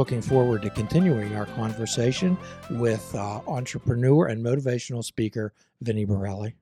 [0.00, 2.34] looking forward to continuing our conversation
[2.70, 5.52] with uh, entrepreneur and motivational speaker
[5.82, 6.54] Vinny Borelli.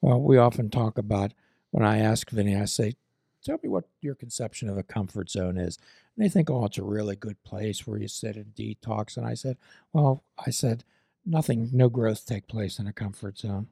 [0.00, 1.34] Well, we often talk about
[1.72, 2.94] when I ask Vinny, I say,
[3.44, 5.76] Tell me what your conception of a comfort zone is.
[6.16, 9.18] And they think, Oh, it's a really good place where you sit and detox.
[9.18, 9.58] And I said,
[9.92, 10.82] Well, I said,
[11.26, 13.66] nothing, no growth take place in a comfort zone.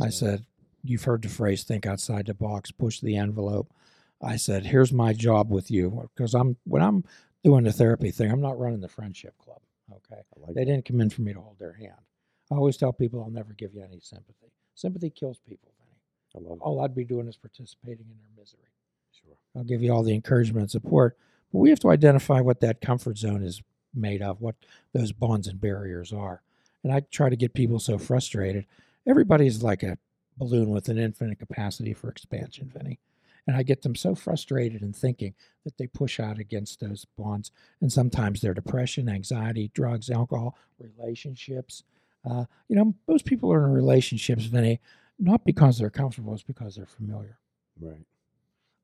[0.00, 0.46] I said,
[0.84, 3.72] You've heard the phrase think outside the box, push the envelope.
[4.22, 6.08] I said, Here's my job with you.
[6.14, 7.02] Because I'm when I'm
[7.44, 9.60] doing the therapy thing, I'm not running the friendship club.
[9.92, 10.22] Okay.
[10.38, 11.92] like They didn't come in for me to hold their hand.
[12.50, 14.50] I always tell people I'll never give you any sympathy.
[14.74, 16.46] Sympathy kills people, Vinny.
[16.46, 18.70] I love All I'd be doing is participating in their misery.
[19.12, 19.36] Sure.
[19.54, 21.16] I'll give you all the encouragement and support,
[21.52, 23.62] but we have to identify what that comfort zone is
[23.94, 24.56] made of, what
[24.92, 26.42] those bonds and barriers are.
[26.82, 28.66] And I try to get people so frustrated.
[29.06, 29.98] Everybody's like a
[30.36, 32.98] balloon with an infinite capacity for expansion, Vinny.
[33.46, 37.50] And I get them so frustrated and thinking that they push out against those bonds.
[37.80, 41.82] And sometimes their depression, anxiety, drugs, alcohol, relationships.
[42.28, 44.80] Uh, you know, most people are in relationships, Vinny,
[45.18, 47.38] not because they're comfortable, it's because they're familiar.
[47.78, 48.06] Right.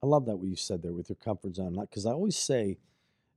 [0.02, 1.78] I love that what you said there with your comfort zone.
[1.80, 2.78] Because I always say,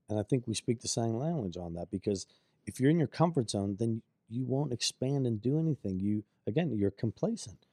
[0.09, 2.27] and I think we speak the same language on that, because
[2.65, 5.99] if you're in your comfort zone, then you won't expand and do anything.
[5.99, 7.65] You, again, you're complacent.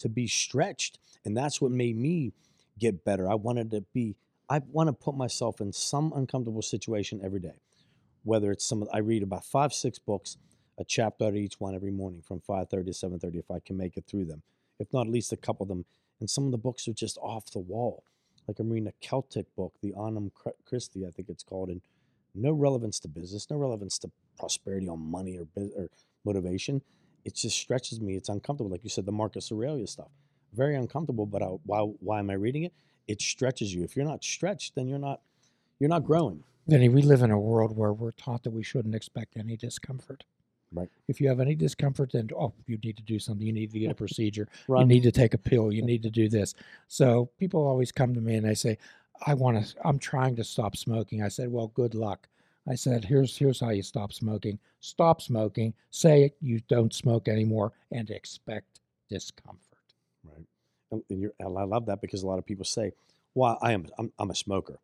[0.00, 0.98] To be stretched.
[1.24, 2.32] And that's what made me
[2.78, 3.28] get better.
[3.30, 4.16] I wanted to be,
[4.48, 7.60] I want to put myself in some uncomfortable situation every day.
[8.24, 10.38] Whether it's some, I read about five, six books,
[10.78, 13.76] a chapter out of each one every morning from 5.30 to 7.30 if I can
[13.76, 14.42] make it through them.
[14.78, 15.84] If not, at least a couple of them.
[16.20, 18.04] And some of the books are just off the wall.
[18.48, 21.80] Like I'm reading a Celtic book, the Anum Chr- Christi, I think it's called, and
[22.34, 25.88] no relevance to business, no relevance to prosperity on money or, or
[26.24, 26.82] motivation.
[27.24, 28.16] It just stretches me.
[28.16, 28.70] It's uncomfortable.
[28.70, 30.10] Like you said, the Marcus Aurelius stuff.
[30.54, 32.72] Very uncomfortable, but uh, I, why, why am I reading it?
[33.06, 33.82] It stretches you.
[33.82, 35.20] If you're not stretched, then you're not
[35.78, 36.42] you're not growing.
[36.66, 40.24] Vinny, we live in a world where we're taught that we shouldn't expect any discomfort.
[40.72, 40.88] Right.
[41.08, 43.46] If you have any discomfort, then oh, you need to do something.
[43.46, 44.48] You need to get a procedure.
[44.68, 45.72] You need to take a pill.
[45.72, 46.54] You need to do this.
[46.88, 48.78] So people always come to me and they say,
[49.26, 49.74] "I want to.
[49.84, 52.28] I'm trying to stop smoking." I said, "Well, good luck."
[52.66, 54.58] I said, "Here's here's how you stop smoking.
[54.80, 55.74] Stop smoking.
[55.90, 59.60] Say you don't smoke anymore, and expect discomfort."
[60.24, 60.46] Right.
[61.08, 62.92] And, I love that because a lot of people say,
[63.34, 64.78] "Well, I am I'm, I'm a smoker."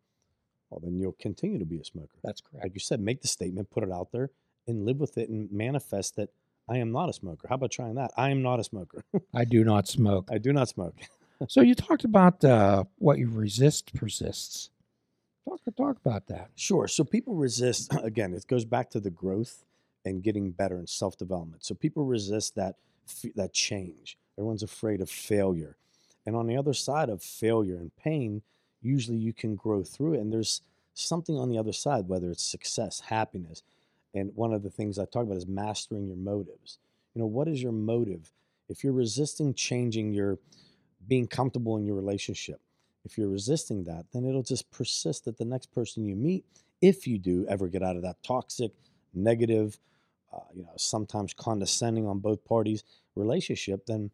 [0.69, 2.17] Well, then you'll continue to be a smoker.
[2.23, 2.63] That's correct.
[2.63, 4.29] Like you said, make the statement, put it out there,
[4.67, 6.29] and live with it, and manifest that
[6.69, 7.47] I am not a smoker.
[7.47, 8.11] How about trying that?
[8.15, 9.03] I am not a smoker.
[9.33, 10.29] I do not smoke.
[10.31, 10.95] I do not smoke.
[11.47, 14.69] So you talked about uh, what you resist persists.
[15.43, 16.51] Talk talk about that.
[16.55, 16.87] Sure.
[16.87, 18.33] So people resist again.
[18.33, 19.63] It goes back to the growth
[20.05, 21.63] and getting better and self development.
[21.65, 22.75] So people resist that
[23.35, 24.17] that change.
[24.37, 25.75] Everyone's afraid of failure,
[26.25, 28.41] and on the other side of failure and pain,
[28.81, 30.19] usually you can grow through it.
[30.19, 30.61] And there's
[30.93, 33.63] something on the other side, whether it's success, happiness,
[34.13, 36.79] and one of the things I talk about is mastering your motives.
[37.13, 38.31] You know, what is your motive?
[38.69, 40.37] If you're resisting changing your
[41.07, 42.59] being comfortable in your relationship,
[43.03, 46.45] if you're resisting that, then it'll just persist that the next person you meet,
[46.81, 48.71] if you do ever get out of that toxic,
[49.13, 49.79] negative,
[50.33, 52.83] uh, you know, sometimes condescending on both parties
[53.15, 54.11] relationship, then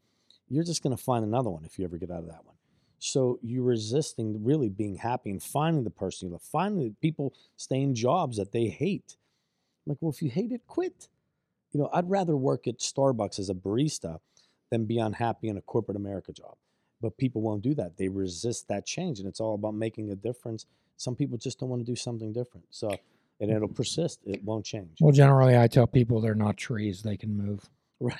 [0.49, 2.55] you're just going to find another one if you ever get out of that one.
[2.99, 7.33] So you're resisting really being happy and finding the person you love, finding that people
[7.55, 9.17] staying jobs that they hate.
[9.85, 11.07] Like, well, if you hate it, quit.
[11.71, 14.19] You know, I'd rather work at Starbucks as a barista
[14.71, 16.55] than be unhappy in a corporate America job
[17.01, 17.97] but people won't do that.
[17.97, 20.65] They resist that change, and it's all about making a difference.
[20.97, 22.91] Some people just don't want to do something different, so
[23.39, 24.19] and it'll persist.
[24.25, 24.97] It won't change.
[24.99, 27.69] Well, generally, I tell people they're not trees; they can move.
[27.99, 28.15] Right.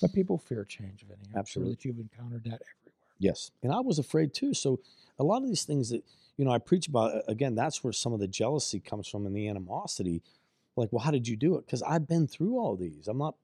[0.00, 1.20] But people fear change, Vinny.
[1.32, 1.72] I'm Absolutely.
[1.72, 2.94] Sure that you've encountered that everywhere.
[3.18, 4.52] Yes, and I was afraid too.
[4.52, 4.80] So
[5.18, 6.02] a lot of these things that
[6.36, 9.34] you know I preach about again, that's where some of the jealousy comes from and
[9.34, 10.22] the animosity.
[10.76, 11.64] Like, well, how did you do it?
[11.64, 13.08] Because I've been through all these.
[13.08, 13.36] I'm not.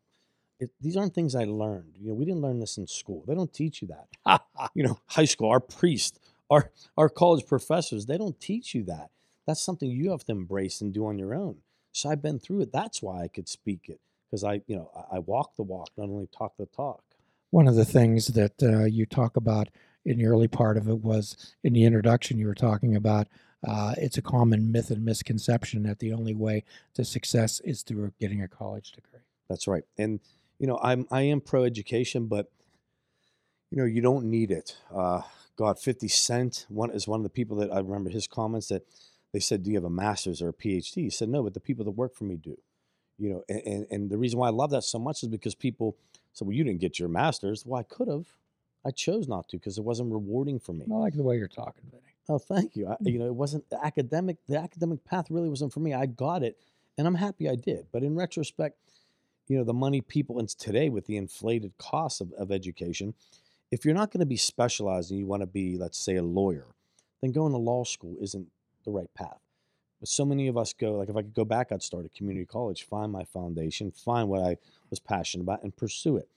[0.60, 1.94] It, these aren't things I learned.
[1.98, 3.24] You know, we didn't learn this in school.
[3.26, 4.42] They don't teach you that.
[4.74, 6.18] you know, high school, our priest,
[6.50, 9.10] our our college professors, they don't teach you that.
[9.46, 11.58] That's something you have to embrace and do on your own.
[11.92, 12.72] So I've been through it.
[12.72, 14.00] That's why I could speak it
[14.32, 17.02] because I, you know, I, walk the walk, not only talk the talk.
[17.50, 19.68] One of the things that uh, you talk about
[20.06, 23.28] in the early part of it was in the introduction, you were talking about
[23.62, 26.64] uh, it's a common myth and misconception that the only way
[26.94, 29.20] to success is through getting a college degree.
[29.50, 29.84] That's right.
[29.98, 30.20] And
[30.58, 32.50] you know, I'm I am pro education, but
[33.70, 34.78] you know, you don't need it.
[34.92, 35.20] Uh,
[35.56, 38.86] God, Fifty Cent one is one of the people that I remember his comments that
[39.32, 41.60] they said, "Do you have a master's or a PhD?" He said, "No, but the
[41.60, 42.56] people that work for me do."
[43.22, 45.54] You know, and and, and the reason why I love that so much is because
[45.54, 45.96] people
[46.32, 48.26] said, "Well, you didn't get your master's." Well, I could have.
[48.84, 50.86] I chose not to because it wasn't rewarding for me.
[50.92, 52.02] I like the way you're talking, Vinny.
[52.28, 52.88] Oh, thank you.
[52.88, 53.12] I, mm.
[53.12, 54.38] you know, it wasn't academic.
[54.48, 55.94] The academic path really wasn't for me.
[55.94, 56.58] I got it,
[56.98, 57.86] and I'm happy I did.
[57.92, 58.76] But in retrospect,
[59.46, 63.14] you know, the money people and today with the inflated costs of, of education,
[63.70, 66.24] if you're not going to be specialized and you want to be, let's say, a
[66.24, 66.66] lawyer,
[67.20, 68.48] then going to law school isn't
[68.84, 69.38] the right path.
[70.02, 72.08] But so many of us go, like if I could go back, I'd start a
[72.08, 74.56] community college, find my foundation, find what I
[74.90, 76.28] was passionate about, and pursue it.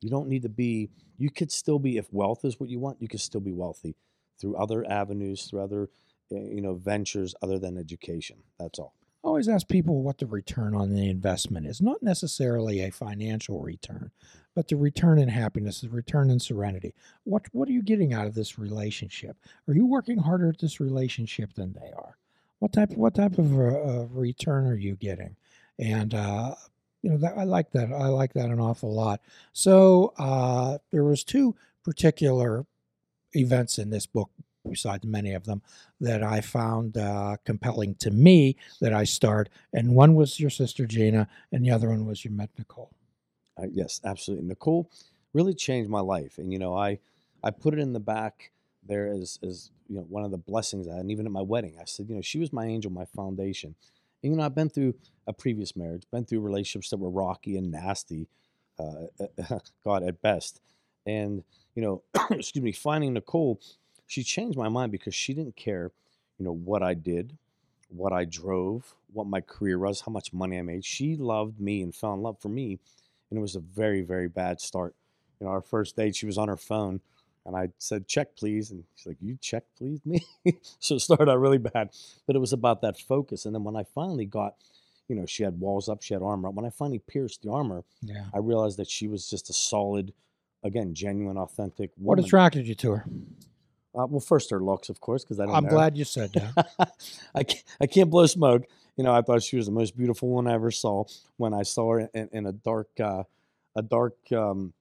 [0.00, 3.02] You don't need to be, you could still be, if wealth is what you want,
[3.02, 3.96] you could still be wealthy
[4.40, 5.90] through other avenues, through other,
[6.30, 8.36] eh, you know, ventures other than education.
[8.56, 8.94] That's all.
[9.24, 11.80] I always ask people what the return on the investment is.
[11.80, 14.12] Not necessarily a financial return,
[14.54, 16.94] but the return in happiness, the return in serenity.
[17.24, 19.36] What what are you getting out of this relationship?
[19.66, 22.16] Are you working harder at this relationship than they are?
[22.58, 25.36] What type what type of uh, return are you getting?
[25.78, 26.54] And uh,
[27.02, 27.92] you know that I like that.
[27.92, 29.20] I like that an awful lot.
[29.52, 32.66] So uh, there was two particular
[33.32, 34.30] events in this book
[34.68, 35.62] besides many of them
[36.00, 39.48] that I found uh, compelling to me that I starred.
[39.72, 42.90] And one was your sister Gina, and the other one was you met Nicole.
[43.56, 44.46] Uh, yes, absolutely.
[44.46, 44.90] Nicole
[45.32, 46.98] really changed my life, and you know, I
[47.42, 48.50] I put it in the back
[48.86, 51.42] there as as you know one of the blessings I had, and even at my
[51.42, 53.74] wedding, I said, you know, she was my angel, my foundation.
[54.22, 54.94] And you know, I've been through
[55.26, 58.28] a previous marriage, been through relationships that were rocky and nasty,
[58.78, 59.06] uh,
[59.84, 60.60] God at best,
[61.06, 61.42] and
[61.74, 63.60] you know, excuse me, finding Nicole
[64.08, 65.92] she changed my mind because she didn't care,
[66.38, 67.36] you know, what I did,
[67.90, 70.84] what I drove, what my career was, how much money I made.
[70.84, 72.78] She loved me and fell in love for me,
[73.30, 74.94] and it was a very very bad start.
[75.38, 77.00] You know, our first date, she was on her phone,
[77.48, 80.24] and I said, "Check, please," and she's like, "You check, please, me."
[80.78, 81.90] so it started out really bad,
[82.26, 83.44] but it was about that focus.
[83.44, 84.54] And then when I finally got
[85.08, 86.54] you know, she had walls up, she had armor up.
[86.54, 88.26] When I finally pierced the armor, Yeah.
[88.32, 90.12] I realized that she was just a solid,
[90.62, 92.18] again, genuine, authentic woman.
[92.18, 93.04] What attracted you to her?
[93.94, 95.54] Uh, well, first her looks, of course, because I don't.
[95.54, 95.70] I'm know.
[95.70, 96.92] glad you said that.
[97.34, 98.64] I can't, I can't blow smoke.
[98.96, 101.04] You know, I thought she was the most beautiful one I ever saw
[101.38, 103.22] when I saw her in, in a dark, uh,
[103.74, 104.74] a dark, um,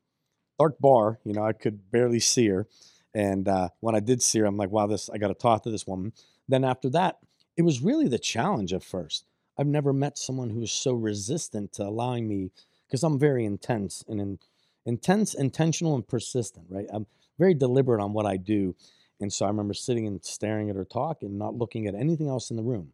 [0.60, 1.20] dark bar.
[1.24, 2.68] You know, I could barely see her,
[3.14, 5.64] and uh, when I did see her, I'm like, wow, this I got to talk
[5.64, 6.14] to this woman.
[6.48, 7.18] Then after that,
[7.56, 9.26] it was really the challenge at first.
[9.58, 12.52] I've never met someone who was so resistant to allowing me,
[12.88, 14.40] because I'm very intense and in,
[14.86, 16.68] intense, intentional, and persistent.
[16.70, 17.08] Right, I'm
[17.40, 18.76] very deliberate on what I do.
[19.20, 22.30] And so I remember sitting and staring at her talk and not looking at anything
[22.30, 22.94] else in the room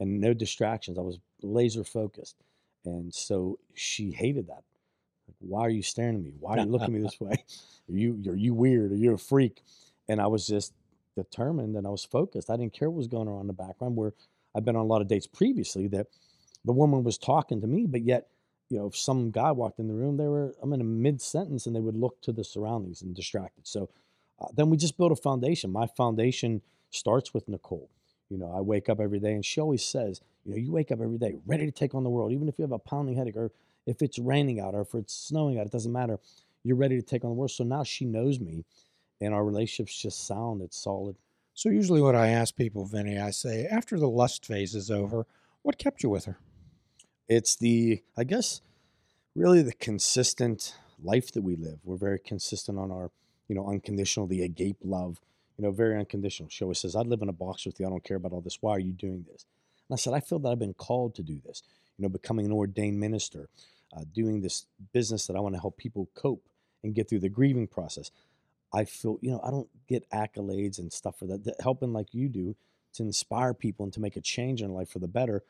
[0.00, 0.98] and no distractions.
[0.98, 2.36] I was laser focused.
[2.86, 4.62] And so she hated that.
[5.28, 6.32] Like, why are you staring at me?
[6.40, 7.32] Why are you looking at me this way?
[7.32, 8.92] Are you are you weird?
[8.92, 9.62] Are you a freak?
[10.08, 10.74] And I was just
[11.16, 12.50] determined and I was focused.
[12.50, 14.14] I didn't care what was going on in the background where
[14.56, 16.08] I've been on a lot of dates previously that
[16.64, 18.28] the woman was talking to me, but yet,
[18.70, 21.22] you know, if some guy walked in the room, they were I'm in a mid
[21.22, 23.66] sentence and they would look to the surroundings and distracted.
[23.66, 23.90] So
[24.40, 25.70] uh, then we just built a foundation.
[25.72, 27.90] My foundation starts with Nicole.
[28.30, 30.92] You know, I wake up every day, and she always says, you know, you wake
[30.92, 33.16] up every day ready to take on the world, even if you have a pounding
[33.16, 33.50] headache, or
[33.88, 36.18] if it's raining out, or if it's snowing out, it doesn't matter.
[36.64, 37.50] You're ready to take on the world.
[37.50, 38.64] So now she knows me,
[39.20, 40.62] and our relationship's just sound.
[40.62, 41.16] It's solid.
[41.54, 45.26] so usually, what I ask people, Vinny, I say, after the lust phase is over,
[45.62, 46.38] what kept you with her?
[47.28, 48.60] It's the, I guess,
[49.34, 51.78] really the consistent life that we live.
[51.84, 53.10] We're very consistent on our,
[53.48, 55.20] you know, unconditional, the agape love,
[55.56, 56.48] you know, very unconditional.
[56.48, 57.86] She always says, I'd live in a box with you.
[57.86, 58.58] I don't care about all this.
[58.60, 59.44] Why are you doing this?
[59.88, 61.62] And I said, I feel that I've been called to do this,
[61.96, 63.48] you know, becoming an ordained minister,
[63.96, 66.48] uh, doing this business that I want to help people cope
[66.82, 68.10] and get through the grieving process.
[68.72, 72.12] I feel, you know, I don't get accolades and stuff for that, that helping like
[72.12, 72.54] you do
[72.94, 75.42] to inspire people and to make a change in life for the better.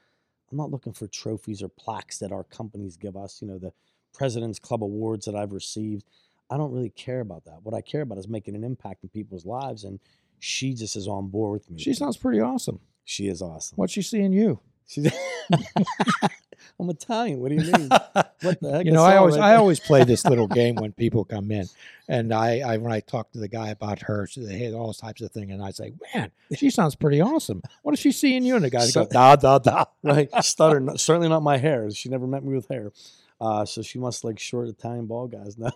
[0.51, 3.73] I'm not looking for trophies or plaques that our companies give us, you know, the
[4.15, 6.05] President's Club awards that I've received.
[6.51, 7.63] I don't really care about that.
[7.63, 9.85] What I care about is making an impact in people's lives.
[9.85, 10.01] And
[10.39, 11.81] she just is on board with me.
[11.81, 12.81] She sounds pretty awesome.
[13.05, 13.77] She is awesome.
[13.77, 14.61] What's she seeing you?
[14.87, 15.13] She's
[16.79, 17.41] I'm Italian.
[17.41, 17.89] What do you mean?
[18.41, 18.87] What the heck?
[18.87, 21.67] you know, I always I always play this little game when people come in,
[22.09, 24.93] and I, I when I talk to the guy about her, she they had all
[24.95, 27.63] types of thing, and I say, man, she sounds pretty awesome.
[27.83, 28.55] What does she see in you?
[28.55, 29.85] And the guy So- goes, da da da.
[30.05, 30.29] right?
[30.45, 30.79] Stutter.
[30.79, 31.91] no- Certainly not my hair.
[31.91, 32.93] She never met me with hair.
[33.41, 35.59] Uh, so she must like short Italian bald guys.
[35.59, 35.71] No,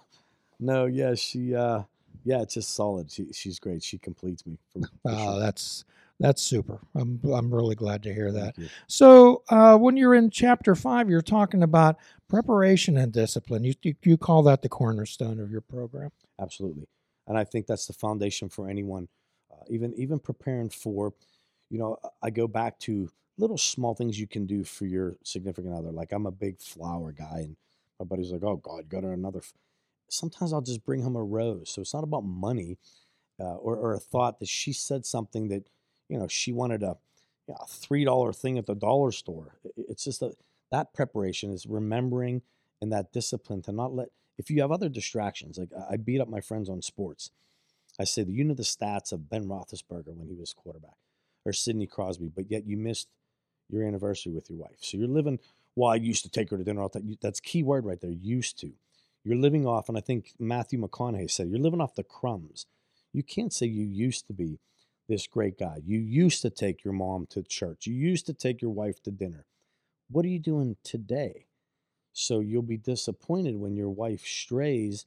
[0.60, 1.82] no, yeah, she, uh,
[2.24, 3.10] yeah, it's just solid.
[3.10, 3.82] She, she's great.
[3.82, 4.58] She completes me.
[4.72, 5.40] For, for Oh, sure.
[5.40, 5.84] that's
[6.20, 6.80] that's super.
[6.94, 8.54] I'm I'm really glad to hear that.
[8.86, 11.96] So uh, when you're in chapter five, you're talking about
[12.28, 13.64] preparation and discipline.
[13.64, 16.10] You you, you call that the cornerstone of your program.
[16.40, 16.86] Absolutely,
[17.26, 19.08] and I think that's the foundation for anyone,
[19.52, 21.12] uh, even even preparing for.
[21.70, 25.74] You know, I go back to little small things you can do for your significant
[25.74, 25.90] other.
[25.90, 27.56] Like I'm a big flower guy, and
[27.98, 29.52] my buddy's like, "Oh God, got her another." f-"
[30.10, 31.70] Sometimes I'll just bring him a rose.
[31.70, 32.78] So it's not about money.
[33.40, 35.64] uh, or, or a thought that she said something that
[36.12, 36.96] you know she wanted a,
[37.48, 39.56] you know, a three dollar thing at the dollar store.
[39.76, 40.34] It's just a,
[40.70, 42.42] that preparation is remembering
[42.80, 44.08] and that discipline to not let.
[44.38, 47.30] If you have other distractions, like I beat up my friends on sports,
[47.98, 50.96] I say you know the stats of Ben Roethlisberger when he was quarterback,
[51.46, 53.08] or Sidney Crosby, but yet you missed
[53.70, 54.78] your anniversary with your wife.
[54.80, 55.38] So you're living.
[55.74, 56.92] Well, I used to take her to dinner all.
[57.22, 58.10] That's key word right there.
[58.10, 58.72] Used to.
[59.24, 62.66] You're living off, and I think Matthew McConaughey said you're living off the crumbs.
[63.14, 64.58] You can't say you used to be
[65.12, 65.76] this great guy.
[65.84, 67.86] You used to take your mom to church.
[67.86, 69.44] You used to take your wife to dinner.
[70.10, 71.44] What are you doing today?
[72.14, 75.04] So you'll be disappointed when your wife strays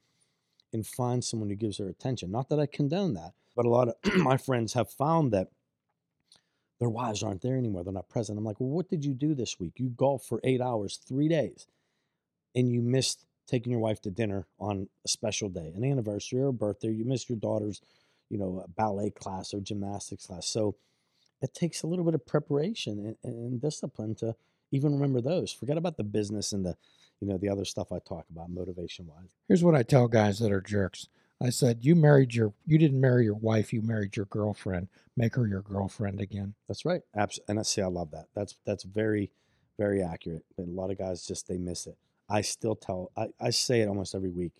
[0.71, 2.31] and finds someone who gives her attention.
[2.31, 5.47] Not that I condone that, but a lot of my friends have found that
[6.79, 7.83] their wives aren't there anymore.
[7.83, 8.37] They're not present.
[8.37, 9.73] I'm like, well, what did you do this week?
[9.77, 11.65] You golfed for eight hours, three days,
[12.53, 16.49] and you missed taking your wife to dinner on a special day, an anniversary or
[16.49, 16.91] a birthday.
[16.91, 17.81] You missed your daughter's,
[18.29, 20.47] you know, ballet class or gymnastics class.
[20.47, 20.75] So
[21.41, 24.35] it takes a little bit of preparation and, and discipline to
[24.71, 25.51] even remember those.
[25.51, 26.75] Forget about the business and the,
[27.21, 29.35] you know, the other stuff I talk about motivation wise.
[29.47, 31.07] Here's what I tell guys that are jerks.
[31.41, 34.87] I said, you married your, you didn't marry your wife, you married your girlfriend.
[35.17, 36.55] Make her your girlfriend again.
[36.67, 37.01] That's right.
[37.15, 38.27] Abs- and I see, I love that.
[38.33, 39.31] That's that's very,
[39.77, 40.45] very accurate.
[40.57, 41.97] But a lot of guys just they miss it.
[42.29, 43.11] I still tell.
[43.17, 44.53] I, I say it almost every week.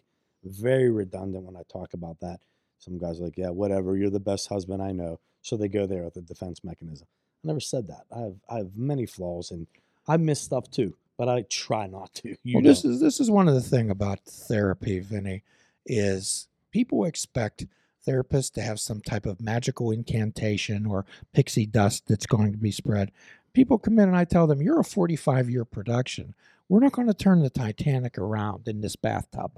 [0.43, 2.41] Very redundant when I talk about that.
[2.79, 3.97] Some guys are like, yeah, whatever.
[3.97, 5.19] You're the best husband I know.
[5.41, 7.07] So they go there with a defense mechanism.
[7.43, 8.05] I never said that.
[8.15, 9.67] I have I have many flaws and
[10.07, 12.35] I miss stuff too, but I try not to.
[12.43, 12.69] You well, know.
[12.69, 15.43] this is this is one of the thing about therapy, Vinny,
[15.85, 17.65] is people expect
[18.07, 22.71] therapists to have some type of magical incantation or pixie dust that's going to be
[22.71, 23.11] spread.
[23.53, 26.33] People come in and I tell them, "You're a 45 year production.
[26.67, 29.51] We're not going to turn the Titanic around in this bathtub."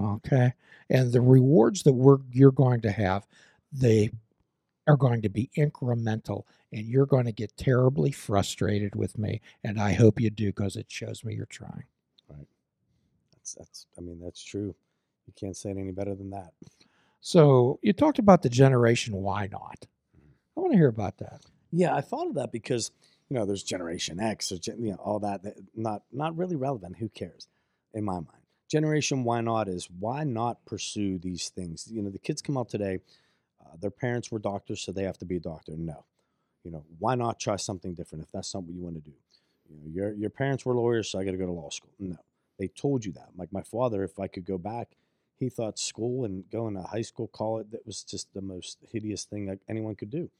[0.00, 0.52] Okay,
[0.90, 3.26] and the rewards that we're you're going to have,
[3.72, 4.10] they
[4.86, 9.80] are going to be incremental and you're going to get terribly frustrated with me and
[9.80, 11.84] i hope you do because it shows me you're trying
[12.28, 12.46] Right.
[13.32, 13.86] That's that's.
[13.96, 14.74] I mean, that's true.
[15.26, 16.52] You can't say it any better than that.
[17.20, 19.86] so you talked about the generation why not
[20.16, 20.30] mm-hmm.
[20.56, 22.90] i want to hear about that Yeah, I thought of that because
[23.28, 26.56] you know there's Generation X or gen- you know all that, that not not really
[26.56, 26.96] relevant.
[26.98, 27.48] Who cares?
[27.92, 31.88] In my mind, Generation Why Not is why not pursue these things?
[31.90, 33.00] You know, the kids come out today.
[33.64, 35.72] Uh, their parents were doctors, so they have to be a doctor.
[35.76, 36.04] No,
[36.64, 39.16] you know, why not try something different if that's what you want to do?
[39.70, 41.90] You know, your your parents were lawyers, so I got to go to law school.
[41.98, 42.18] No,
[42.58, 43.30] they told you that.
[43.36, 44.96] Like my father, if I could go back,
[45.38, 49.24] he thought school and going to high school, college, that was just the most hideous
[49.24, 50.30] thing that anyone could do.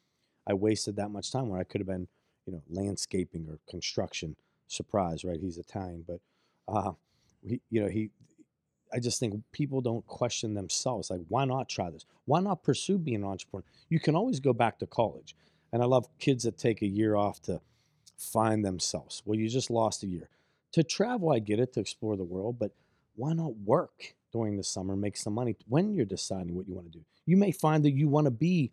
[0.47, 2.09] I wasted that much time where I could have been,
[2.47, 4.37] you know, landscaping or construction.
[4.69, 5.41] Surprise, right?
[5.41, 6.21] He's Italian, but
[6.69, 6.93] uh,
[7.47, 8.11] he, you know, he.
[8.97, 11.11] I just think people don't question themselves.
[11.11, 12.07] Like, why not try this?
[12.25, 13.63] Why not pursue being an entrepreneur?
[13.91, 15.37] You can always go back to college,
[15.71, 17.61] and I love kids that take a year off to
[18.17, 19.23] find themselves.
[19.27, 20.31] Well, you just lost a year
[20.73, 21.31] to travel.
[21.31, 22.73] I get it to explore the world, but
[23.17, 26.91] why not work during the summer, make some money when you're deciding what you want
[26.91, 27.05] to do?
[27.27, 28.73] You may find that you want to be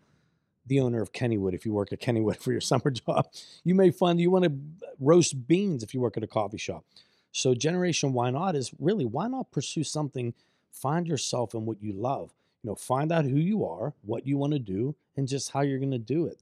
[0.67, 3.27] the owner of Kennywood if you work at Kennywood for your summer job.
[3.65, 4.53] You may find that you want to
[5.01, 6.85] roast beans if you work at a coffee shop.
[7.33, 10.33] So, Generation Why Not is really why not pursue something,
[10.71, 12.31] find yourself in what you love.
[12.63, 15.61] You know, find out who you are, what you want to do, and just how
[15.61, 16.37] you're going to do it.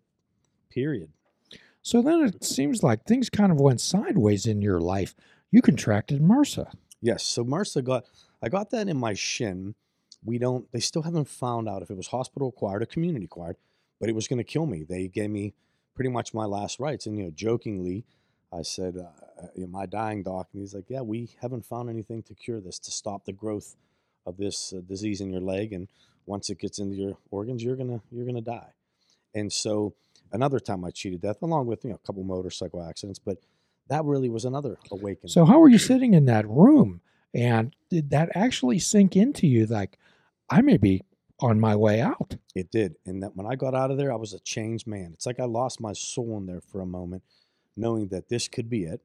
[0.69, 1.09] Period.
[1.81, 5.15] so then it seems like things kind of went sideways in your life
[5.51, 6.73] you contracted MRSA.
[7.01, 7.23] Yes.
[7.23, 8.05] So MRSA got
[8.41, 9.75] I got that in my shin.
[10.23, 13.57] We don't they still haven't found out if it was hospital acquired or community acquired,
[13.99, 14.83] but it was going to kill me.
[14.83, 15.53] They gave me
[15.93, 17.05] pretty much my last rites.
[17.05, 18.05] And you know, jokingly,
[18.53, 21.89] I said, uh, you know, my dying doc, and he's like, "Yeah, we haven't found
[21.89, 23.75] anything to cure this to stop the growth
[24.25, 25.87] of this uh, disease in your leg, and
[26.25, 28.73] once it gets into your organs, you're gonna you're gonna die."
[29.33, 29.93] And so
[30.31, 33.37] another time I cheated death, along with you know a couple motorcycle accidents, but
[33.87, 35.29] that really was another awakening.
[35.29, 37.01] So how were you sitting in that room?
[37.33, 39.65] And did that actually sink into you?
[39.65, 39.97] Like,
[40.49, 41.01] I may be
[41.39, 42.35] on my way out.
[42.55, 42.95] It did.
[43.05, 45.11] And that when I got out of there, I was a changed man.
[45.13, 47.23] It's like I lost my soul in there for a moment,
[47.75, 49.01] knowing that this could be it.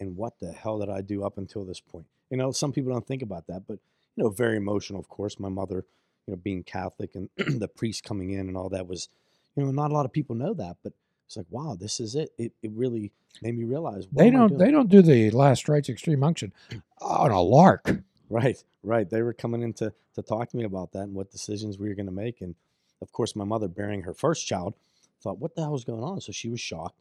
[0.00, 2.06] And what the hell did I do up until this point?
[2.30, 3.78] You know, some people don't think about that, but,
[4.16, 5.40] you know, very emotional, of course.
[5.40, 5.84] My mother,
[6.26, 7.28] you know, being Catholic and
[7.60, 9.08] the priest coming in and all that was,
[9.56, 10.92] you know, not a lot of people know that, but
[11.26, 12.30] it's like, wow, this is it.
[12.38, 13.12] It, it really
[13.42, 14.56] made me realize what They don't.
[14.56, 16.52] They don't do the last rites extreme unction
[17.00, 17.90] on a lark.
[18.30, 19.08] Right, right.
[19.08, 21.88] They were coming in to, to talk to me about that and what decisions we
[21.88, 22.40] were going to make.
[22.40, 22.54] And
[23.00, 24.74] of course, my mother, bearing her first child,
[25.22, 26.20] thought, what the hell was going on?
[26.20, 26.98] So she was shocked.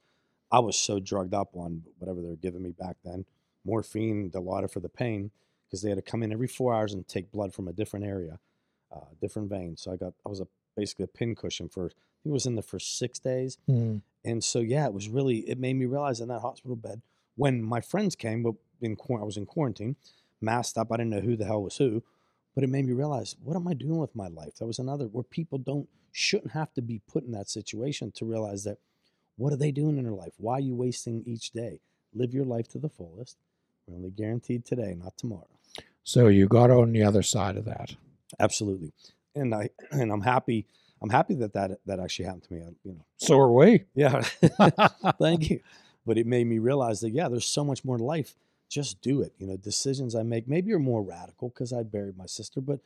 [0.51, 3.25] I was so drugged up on whatever they were giving me back then
[3.67, 5.29] morphine, Dilaudid for the pain,
[5.67, 8.05] because they had to come in every four hours and take blood from a different
[8.05, 8.39] area,
[8.95, 9.75] uh, different vein.
[9.77, 11.85] So I got, I was a basically a pin cushion for.
[11.85, 13.57] I think it was in there for six days.
[13.69, 14.01] Mm.
[14.25, 17.01] And so yeah, it was really it made me realize in that hospital bed
[17.35, 19.97] when my friends came, but in I was in quarantine,
[20.41, 20.91] masked up.
[20.91, 22.03] I didn't know who the hell was who,
[22.55, 24.55] but it made me realize what am I doing with my life?
[24.55, 28.25] That was another where people don't shouldn't have to be put in that situation to
[28.25, 28.79] realize that
[29.37, 30.33] what are they doing in their life?
[30.37, 31.79] Why are you wasting each day?
[32.13, 33.37] Live your life to the fullest.
[33.87, 35.47] We're only guaranteed today, not tomorrow.
[36.03, 37.95] So you got on the other side of that.
[38.39, 38.93] Absolutely,
[39.35, 40.65] and I and I'm happy.
[41.01, 42.61] I'm happy that that that actually happened to me.
[42.61, 43.85] I, you know, So are we.
[43.95, 44.21] yeah.
[45.19, 45.59] Thank you.
[46.05, 48.35] But it made me realize that yeah, there's so much more to life.
[48.69, 49.33] Just do it.
[49.37, 52.79] You know, decisions I make maybe are more radical because I buried my sister, but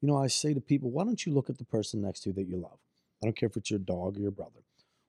[0.00, 2.30] you know, I say to people, why don't you look at the person next to
[2.30, 2.78] you that you love?
[3.22, 4.60] I don't care if it's your dog or your brother.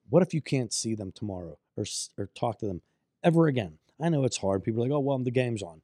[0.09, 1.85] What if you can't see them tomorrow or
[2.17, 2.81] or talk to them
[3.23, 3.77] ever again?
[3.99, 4.63] I know it's hard.
[4.63, 5.81] People are like, "Oh, well, the game's on."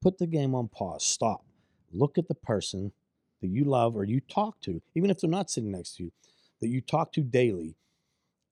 [0.00, 1.04] Put the game on pause.
[1.04, 1.44] Stop.
[1.92, 2.92] Look at the person
[3.40, 6.12] that you love or you talk to, even if they're not sitting next to you,
[6.60, 7.76] that you talk to daily,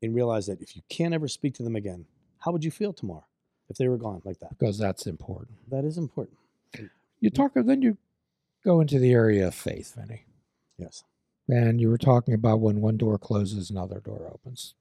[0.02, 2.06] and realize that if you can't ever speak to them again,
[2.38, 3.26] how would you feel tomorrow
[3.68, 4.50] if they were gone like that?
[4.58, 5.58] because that's important.
[5.68, 6.38] That is important.
[7.20, 7.98] You talk, then you
[8.64, 10.24] go into the area of faith, Vinny.
[10.78, 11.04] Yes,
[11.48, 14.74] And you were talking about when one door closes, another door opens.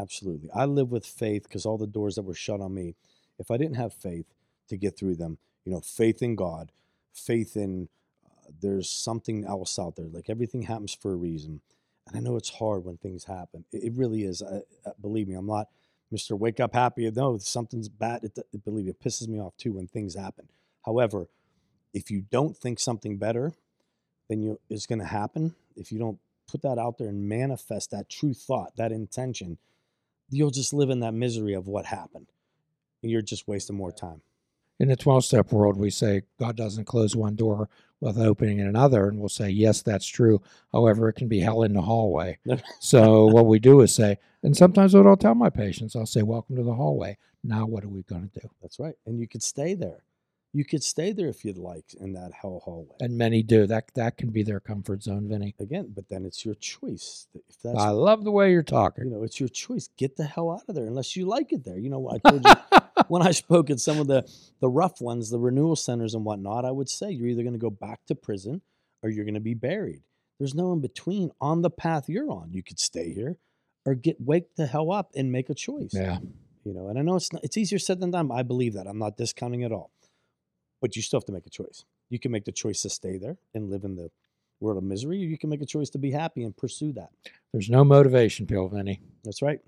[0.00, 0.50] Absolutely.
[0.54, 2.94] I live with faith because all the doors that were shut on me,
[3.38, 4.26] if I didn't have faith
[4.68, 6.72] to get through them, you know, faith in God,
[7.12, 7.88] faith in
[8.24, 10.08] uh, there's something else out there.
[10.10, 11.60] Like everything happens for a reason.
[12.08, 13.64] And I know it's hard when things happen.
[13.72, 14.42] It, it really is.
[14.42, 15.68] I, I, believe me, I'm not
[16.12, 16.38] Mr.
[16.38, 17.10] Wake Up Happy.
[17.10, 18.24] No, something's bad.
[18.24, 20.48] It, it, believe me, it pisses me off too when things happen.
[20.84, 21.28] However,
[21.92, 23.52] if you don't think something better
[24.30, 27.90] then you is going to happen, if you don't put that out there and manifest
[27.90, 29.58] that true thought, that intention,
[30.30, 32.26] you'll just live in that misery of what happened.
[33.02, 34.22] And you're just wasting more time.
[34.78, 37.68] In the 12 step world, we say God doesn't close one door
[38.00, 39.08] without opening another.
[39.08, 40.40] And we'll say, yes, that's true.
[40.72, 42.38] However, it can be hell in the hallway.
[42.80, 46.22] so what we do is say, and sometimes what I'll tell my patients, I'll say,
[46.22, 47.18] welcome to the hallway.
[47.44, 48.48] Now, what are we going to do?
[48.62, 48.94] That's right.
[49.06, 50.02] And you could stay there.
[50.52, 52.96] You could stay there if you'd like in that hell hallway.
[52.98, 53.66] And many do.
[53.66, 55.54] That that can be their comfort zone, Vinny.
[55.60, 57.28] Again, but then it's your choice.
[57.48, 59.04] If that's I love the way you're talking.
[59.04, 59.88] you know, it's your choice.
[59.96, 61.78] Get the hell out of there unless you like it there.
[61.78, 62.54] You know, I told you
[63.08, 64.28] when I spoke at some of the
[64.60, 67.58] the rough ones, the renewal centers and whatnot, I would say you're either going to
[67.58, 68.62] go back to prison
[69.04, 70.02] or you're going to be buried.
[70.40, 72.52] There's no in between on the path you're on.
[72.52, 73.36] You could stay here
[73.86, 75.90] or get wake the hell up and make a choice.
[75.92, 76.18] yeah.
[76.64, 78.30] You know, and I know it's not, it's easier said than done.
[78.30, 78.86] I believe that.
[78.86, 79.90] I'm not discounting at all.
[80.80, 81.84] But you still have to make a choice.
[82.08, 84.10] You can make the choice to stay there and live in the
[84.60, 87.10] world of misery, or you can make a choice to be happy and pursue that.
[87.52, 89.00] There's no motivation pill, Vinny.
[89.24, 89.60] That's right.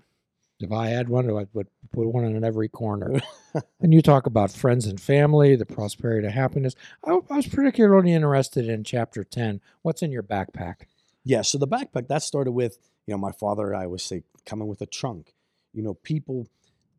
[0.59, 3.19] If I had one, I would put one in every corner.
[3.81, 6.75] and you talk about friends and family, the prosperity of happiness.
[7.05, 9.59] I, I was particularly interested in chapter 10.
[9.81, 10.85] What's in your backpack?
[11.25, 11.41] Yeah.
[11.41, 14.81] So the backpack that started with, you know, my father, I always say, coming with
[14.81, 15.33] a trunk.
[15.73, 16.47] You know, people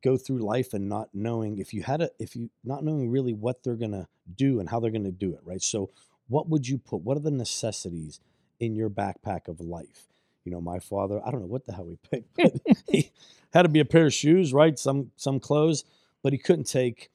[0.05, 3.33] go through life and not knowing if you had a, if you not knowing really
[3.33, 5.41] what they're going to do and how they're going to do it.
[5.45, 5.63] Right.
[5.63, 5.91] So
[6.29, 7.01] what would you put?
[7.01, 8.21] What are the necessities
[8.61, 10.09] in your backpack of life?
[10.45, 13.11] You know, my father, I don't know what the hell he picked, but he
[13.55, 14.79] had to be a pair of shoes, right?
[14.79, 15.85] Some, some clothes,
[16.23, 17.11] but he couldn't take,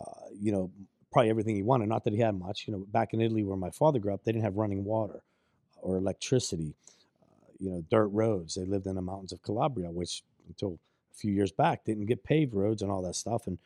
[0.00, 0.70] uh, you know,
[1.12, 1.88] probably everything he wanted.
[1.88, 4.24] Not that he had much, you know, back in Italy where my father grew up,
[4.24, 5.22] they didn't have running water
[5.82, 6.74] or electricity,
[7.22, 8.54] uh, you know, dirt roads.
[8.54, 10.78] They lived in the mountains of Calabria, which until
[11.20, 13.46] few years back didn't get paved roads and all that stuff.
[13.46, 13.58] And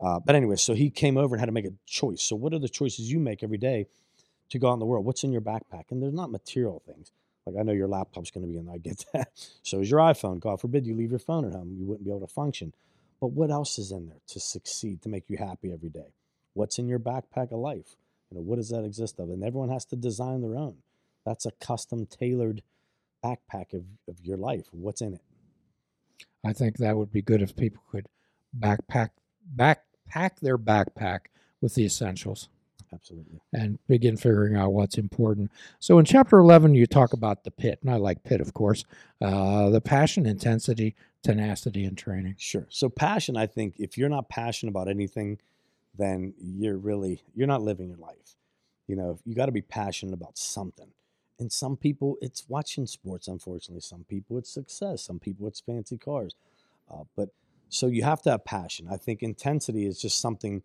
[0.00, 2.22] uh, but anyway, so he came over and had to make a choice.
[2.22, 3.86] So what are the choices you make every day
[4.50, 5.04] to go out in the world?
[5.04, 5.90] What's in your backpack?
[5.90, 7.10] And there's not material things.
[7.46, 8.74] Like I know your laptop's going to be in there.
[8.74, 9.30] I get that.
[9.62, 10.40] So is your iPhone.
[10.40, 12.74] God forbid you leave your phone at home, you wouldn't be able to function.
[13.20, 16.14] But what else is in there to succeed, to make you happy every day?
[16.54, 17.96] What's in your backpack of life?
[18.30, 19.30] You know, what does that exist of?
[19.30, 20.76] And everyone has to design their own.
[21.24, 22.62] That's a custom tailored
[23.24, 24.66] backpack of, of your life.
[24.70, 25.22] What's in it?
[26.44, 28.06] I think that would be good if people could
[28.58, 29.10] backpack
[29.54, 31.20] backpack their backpack
[31.60, 32.48] with the essentials
[32.92, 33.40] Absolutely.
[33.52, 35.50] and begin figuring out what's important.
[35.78, 38.84] So in chapter 11 you talk about the pit, and I like pit of course.
[39.20, 42.36] Uh, the passion, intensity, tenacity and training.
[42.38, 42.66] Sure.
[42.70, 45.38] So passion, I think if you're not passionate about anything,
[45.96, 48.36] then you're really you're not living your life.
[48.86, 50.88] You know, you got to be passionate about something.
[51.38, 53.80] And some people it's watching sports unfortunately.
[53.80, 56.34] Some people it's success, some people it's fancy cars.
[56.90, 57.28] Uh, but
[57.68, 58.88] so you have to have passion.
[58.90, 60.62] I think intensity is just something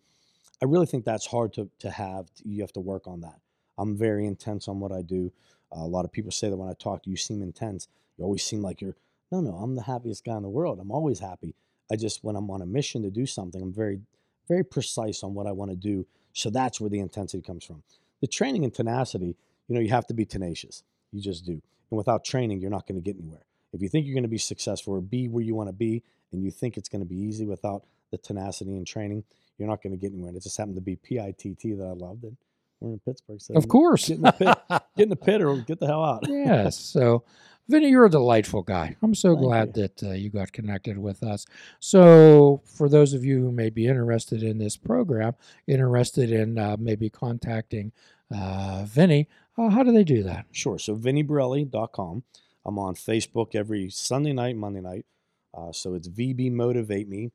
[0.61, 2.27] I really think that's hard to to have.
[2.43, 3.39] You have to work on that.
[3.77, 5.31] I'm very intense on what I do.
[5.75, 7.87] Uh, a lot of people say that when I talk to you, you seem intense.
[8.17, 8.95] You always seem like you're
[9.33, 10.79] no, no, I'm the happiest guy in the world.
[10.79, 11.55] I'm always happy.
[11.91, 13.99] I just, when I'm on a mission to do something, I'm very,
[14.47, 16.05] very precise on what I want to do.
[16.33, 17.81] So that's where the intensity comes from.
[18.21, 19.35] The training and tenacity,
[19.67, 20.83] you know, you have to be tenacious.
[21.11, 21.53] You just do.
[21.53, 23.45] And without training, you're not going to get anywhere.
[23.71, 26.03] If you think you're going to be successful or be where you want to be,
[26.31, 29.23] and you think it's going to be easy without the tenacity and training,
[29.57, 30.29] you're not going to get anywhere.
[30.29, 32.37] And it just happened to be PITT that I loved, and
[32.79, 33.41] we're in Pittsburgh.
[33.41, 34.07] So Of course.
[34.07, 36.23] get in the pit, get in the pit, or get the hell out.
[36.27, 36.77] yes.
[36.77, 37.23] So,
[37.69, 38.95] Vinny, you're a delightful guy.
[39.01, 41.45] I'm so Thank glad that uh, you got connected with us.
[41.79, 45.35] So, for those of you who may be interested in this program,
[45.67, 47.91] interested in uh, maybe contacting
[48.35, 50.45] uh, Vinny, uh, how do they do that?
[50.51, 50.77] Sure.
[50.79, 52.23] So vinnyborelli.com.
[52.65, 55.05] I'm on Facebook every Sunday night, Monday night.
[55.53, 57.31] Uh, so it's VB Motivate Me,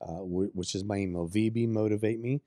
[0.00, 2.40] uh, wh- which is my email, VB Motivate Me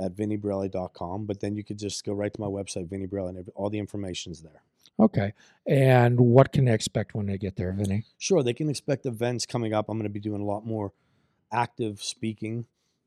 [0.00, 1.26] at vinnyborelli.com.
[1.26, 3.70] But then you could just go right to my website, Vinny Borelli, and every, all
[3.70, 4.62] the information's there.
[5.00, 5.32] Okay.
[5.66, 8.04] And what can they expect when they get there, Vinny?
[8.18, 9.88] Sure, they can expect events coming up.
[9.88, 10.92] I'm going to be doing a lot more
[11.52, 12.66] active speaking,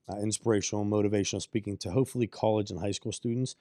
[0.09, 3.55] uh, inspirational, motivational speaking to hopefully college and high school students.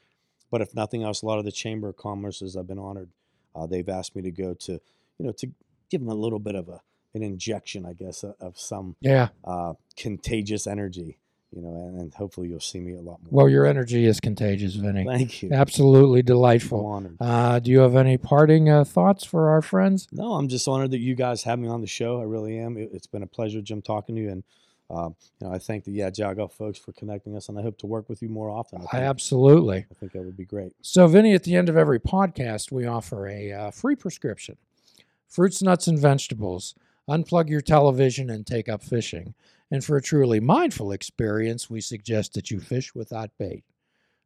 [0.51, 3.11] But if nothing else, a lot of the Chamber of Commerce's I've been honored.
[3.55, 5.49] Uh, they've asked me to go to, you know, to
[5.91, 6.81] give them a little bit of a
[7.15, 9.29] an injection, I guess, of, of some Yeah.
[9.45, 11.19] uh, contagious energy,
[11.51, 13.31] you know, and, and hopefully you'll see me a lot more.
[13.31, 15.05] Well, your energy is contagious, Vinny.
[15.05, 15.51] Thank you.
[15.53, 16.87] Absolutely I'm delightful.
[16.87, 17.17] honored.
[17.21, 20.07] Uh, do you have any parting uh, thoughts for our friends?
[20.13, 22.21] No, I'm just honored that you guys have me on the show.
[22.21, 22.77] I really am.
[22.77, 24.31] It, it's been a pleasure, Jim, talking to you.
[24.31, 24.45] And,
[24.91, 27.79] uh, you know, I thank the Yeah Jago folks for connecting us, and I hope
[27.79, 28.81] to work with you more often.
[28.81, 29.87] I I think, absolutely.
[29.91, 30.73] I think that would be great.
[30.83, 34.57] So, Vinny, at the end of every podcast, we offer a uh, free prescription
[35.29, 36.75] fruits, nuts, and vegetables.
[37.09, 39.35] Unplug your television and take up fishing.
[39.71, 43.65] And for a truly mindful experience, we suggest that you fish without bait.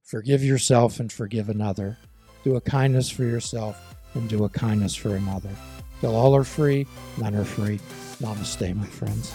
[0.03, 1.99] Forgive yourself and forgive another.
[2.43, 5.51] Do a kindness for yourself and do a kindness for another.
[6.01, 6.87] Till all are free,
[7.19, 7.79] none are free.
[8.21, 9.35] Namaste, my friends.